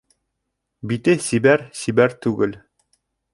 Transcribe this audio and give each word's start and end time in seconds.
Бите 0.91 1.15
сибәр 1.27 1.65
сибәр 1.81 2.17
түгел 2.27 2.57